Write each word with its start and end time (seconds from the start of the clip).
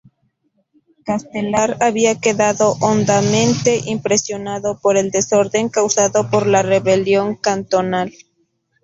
Castelar 1.05 1.77
había 1.79 2.19
quedado 2.19 2.75
hondamente 2.81 3.81
impresionado 3.85 4.79
por 4.79 4.97
el 4.97 5.11
desorden 5.11 5.69
causado 5.69 6.27
por 6.31 6.47
la 6.47 6.63
rebelión 6.63 7.35
cantonal. 7.35 8.11